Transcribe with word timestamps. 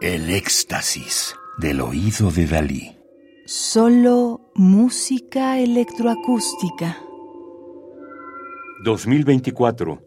El 0.00 0.30
éxtasis 0.30 1.36
del 1.58 1.82
oído 1.82 2.30
de 2.30 2.46
Dalí. 2.46 2.96
Solo 3.44 4.50
música 4.54 5.58
electroacústica. 5.58 6.96
2024. 8.82 10.02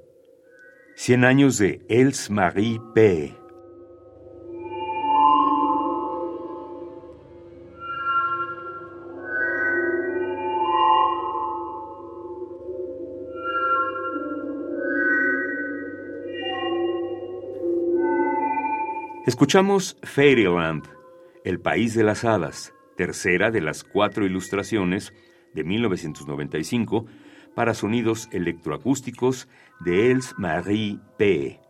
100 0.96 1.26
años 1.26 1.60
de 1.60 1.86
Els 1.90 2.32
Marie 2.32 2.82
P. 2.96 3.38
Escuchamos 19.26 19.96
Fairyland, 20.04 20.84
El 21.46 21.62
País 21.62 21.94
de 21.94 22.04
las 22.04 22.26
Hadas, 22.26 22.74
tercera 22.98 23.52
de 23.52 23.62
las 23.62 23.86
cuatro 23.86 24.26
ilustraciones 24.26 25.14
de 25.54 25.64
1995 25.64 27.06
para 27.56 27.74
sonidos 27.74 28.28
electroacústicos 28.34 29.48
de 29.80 30.12
Els 30.12 30.38
Marie 30.38 31.00
P., 31.18 31.62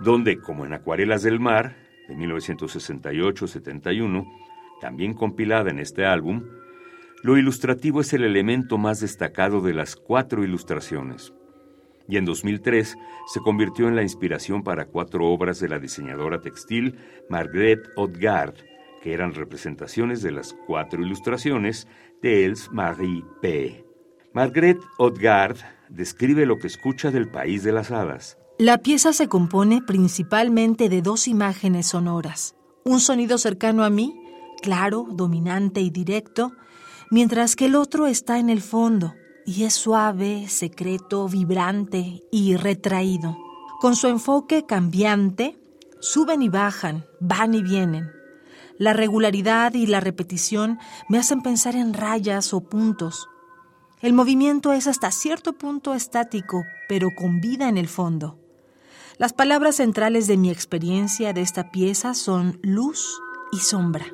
donde, 0.00 0.38
como 0.38 0.66
en 0.66 0.74
Acuarelas 0.74 1.22
del 1.22 1.40
Mar, 1.40 1.78
de 2.08 2.16
1968-71, 2.16 4.26
también 4.82 5.14
compilada 5.14 5.70
en 5.70 5.78
este 5.78 6.04
álbum, 6.04 6.44
lo 7.22 7.38
ilustrativo 7.38 8.02
es 8.02 8.12
el 8.12 8.22
elemento 8.22 8.76
más 8.76 9.00
destacado 9.00 9.62
de 9.62 9.72
las 9.72 9.96
cuatro 9.96 10.44
ilustraciones 10.44 11.32
y 12.10 12.16
en 12.16 12.24
2003 12.24 12.96
se 13.26 13.40
convirtió 13.40 13.88
en 13.88 13.96
la 13.96 14.02
inspiración 14.02 14.62
para 14.62 14.86
cuatro 14.86 15.26
obras 15.28 15.60
de 15.60 15.68
la 15.68 15.78
diseñadora 15.78 16.40
textil 16.40 16.98
Margrethe 17.28 17.88
Odgaard, 17.96 18.54
que 19.02 19.12
eran 19.14 19.32
representaciones 19.32 20.20
de 20.20 20.32
las 20.32 20.54
cuatro 20.66 21.00
ilustraciones 21.02 21.86
de 22.20 22.44
Els 22.44 22.70
Marie 22.72 23.24
P. 23.40 23.84
Margrethe 24.34 24.84
Odgaard 24.98 25.56
describe 25.88 26.46
lo 26.46 26.58
que 26.58 26.66
escucha 26.66 27.10
del 27.10 27.30
país 27.30 27.62
de 27.62 27.72
las 27.72 27.90
hadas. 27.90 28.36
La 28.58 28.78
pieza 28.78 29.12
se 29.12 29.28
compone 29.28 29.80
principalmente 29.80 30.88
de 30.88 31.00
dos 31.00 31.28
imágenes 31.28 31.86
sonoras. 31.86 32.56
Un 32.84 33.00
sonido 33.00 33.38
cercano 33.38 33.84
a 33.84 33.90
mí, 33.90 34.20
claro, 34.60 35.06
dominante 35.10 35.80
y 35.80 35.90
directo, 35.90 36.52
mientras 37.10 37.56
que 37.56 37.66
el 37.66 37.74
otro 37.74 38.06
está 38.06 38.38
en 38.38 38.50
el 38.50 38.60
fondo, 38.60 39.14
y 39.50 39.64
es 39.64 39.74
suave, 39.74 40.46
secreto, 40.48 41.28
vibrante 41.28 42.22
y 42.30 42.54
retraído. 42.54 43.36
Con 43.80 43.96
su 43.96 44.06
enfoque 44.06 44.64
cambiante, 44.64 45.58
suben 45.98 46.40
y 46.42 46.48
bajan, 46.48 47.04
van 47.18 47.54
y 47.54 47.60
vienen. 47.60 48.12
La 48.78 48.92
regularidad 48.92 49.74
y 49.74 49.88
la 49.88 49.98
repetición 49.98 50.78
me 51.08 51.18
hacen 51.18 51.42
pensar 51.42 51.74
en 51.74 51.94
rayas 51.94 52.54
o 52.54 52.60
puntos. 52.60 53.28
El 54.00 54.12
movimiento 54.12 54.72
es 54.72 54.86
hasta 54.86 55.10
cierto 55.10 55.54
punto 55.54 55.94
estático, 55.94 56.62
pero 56.88 57.08
con 57.18 57.40
vida 57.40 57.68
en 57.68 57.76
el 57.76 57.88
fondo. 57.88 58.38
Las 59.18 59.32
palabras 59.32 59.76
centrales 59.76 60.28
de 60.28 60.36
mi 60.36 60.50
experiencia 60.50 61.32
de 61.32 61.40
esta 61.40 61.72
pieza 61.72 62.14
son 62.14 62.60
luz 62.62 63.20
y 63.50 63.58
sombra. 63.58 64.06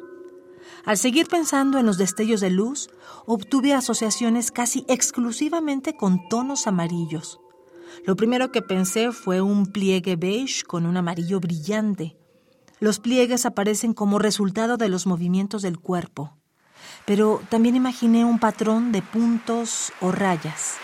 Al 0.84 0.96
seguir 0.96 1.26
pensando 1.26 1.78
en 1.78 1.86
los 1.86 1.98
destellos 1.98 2.40
de 2.40 2.50
luz, 2.50 2.90
obtuve 3.26 3.74
asociaciones 3.74 4.50
casi 4.50 4.84
exclusivamente 4.88 5.96
con 5.96 6.28
tonos 6.28 6.66
amarillos. 6.66 7.40
Lo 8.04 8.16
primero 8.16 8.52
que 8.52 8.62
pensé 8.62 9.12
fue 9.12 9.40
un 9.40 9.66
pliegue 9.66 10.16
beige 10.16 10.64
con 10.64 10.86
un 10.86 10.96
amarillo 10.96 11.40
brillante. 11.40 12.16
Los 12.78 13.00
pliegues 13.00 13.46
aparecen 13.46 13.94
como 13.94 14.18
resultado 14.18 14.76
de 14.76 14.88
los 14.88 15.06
movimientos 15.06 15.62
del 15.62 15.78
cuerpo, 15.78 16.36
pero 17.04 17.40
también 17.48 17.74
imaginé 17.74 18.24
un 18.24 18.38
patrón 18.38 18.92
de 18.92 19.02
puntos 19.02 19.92
o 20.00 20.12
rayas. 20.12 20.76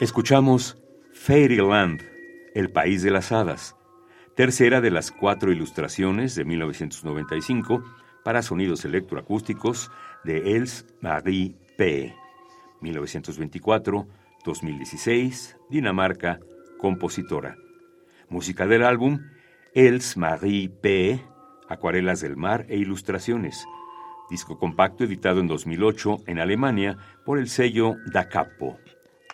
Escuchamos 0.00 0.78
Fairyland, 1.12 2.02
El 2.54 2.70
País 2.70 3.02
de 3.02 3.10
las 3.10 3.32
Hadas, 3.32 3.74
tercera 4.36 4.80
de 4.80 4.92
las 4.92 5.10
cuatro 5.10 5.50
ilustraciones 5.50 6.36
de 6.36 6.44
1995 6.44 7.82
para 8.22 8.42
sonidos 8.42 8.84
electroacústicos 8.84 9.90
de 10.22 10.54
Els 10.54 10.86
Marie 11.00 11.56
P. 11.76 12.14
1924-2016, 12.80 15.56
Dinamarca, 15.68 16.38
compositora. 16.78 17.56
Música 18.28 18.68
del 18.68 18.84
álbum 18.84 19.18
Els 19.74 20.16
Marie 20.16 20.68
P. 20.68 21.20
Acuarelas 21.68 22.20
del 22.20 22.36
Mar 22.36 22.66
e 22.68 22.76
Ilustraciones. 22.76 23.66
Disco 24.30 24.60
compacto 24.60 25.02
editado 25.02 25.40
en 25.40 25.48
2008 25.48 26.18
en 26.28 26.38
Alemania 26.38 26.96
por 27.24 27.40
el 27.40 27.48
sello 27.48 27.96
Da 28.12 28.28
Capo. 28.28 28.78